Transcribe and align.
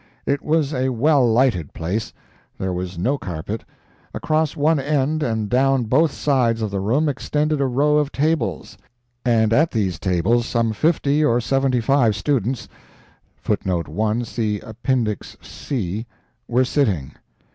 It 0.25 0.41
was 0.41 0.73
a 0.73 0.89
well 0.89 1.31
lighted 1.31 1.75
place. 1.75 2.11
There 2.57 2.73
was 2.73 2.97
no 2.97 3.19
carpet. 3.19 3.63
Across 4.15 4.55
one 4.55 4.79
end 4.79 5.21
and 5.21 5.47
down 5.47 5.83
both 5.83 6.11
sides 6.11 6.63
of 6.63 6.71
the 6.71 6.79
room 6.79 7.07
extended 7.07 7.61
a 7.61 7.67
row 7.67 7.97
of 7.97 8.11
tables, 8.11 8.79
and 9.23 9.53
at 9.53 9.69
these 9.69 9.99
tables 9.99 10.47
some 10.47 10.73
fifty 10.73 11.23
or 11.23 11.39
seventy 11.39 11.81
five 11.81 12.15
students 12.15 12.67
[1. 13.45 14.25
See 14.25 14.59
Appendix 14.61 15.37
C] 15.39 16.07
were 16.47 16.65
sitting. 16.65 17.11